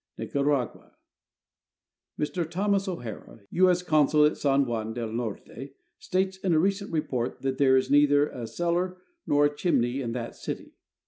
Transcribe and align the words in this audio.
Nicaragua. 0.17 0.93
Mr 2.19 2.49
Thomas 2.49 2.87
O'Hara, 2.87 3.41
U. 3.51 3.69
S. 3.69 3.83
consul 3.83 4.25
at 4.25 4.35
San 4.35 4.65
Juan 4.65 4.95
del 4.95 5.11
Norte, 5.11 5.75
states 5.99 6.37
in 6.37 6.53
a 6.55 6.59
recent 6.59 6.91
report 6.91 7.43
that 7.43 7.59
there 7.59 7.77
is 7.77 7.91
neither 7.91 8.25
a 8.27 8.47
cellar 8.47 8.97
nor 9.27 9.45
a 9.45 9.55
chimney 9.55 10.01
in 10.01 10.13
that 10.13 10.35
city. 10.35 10.73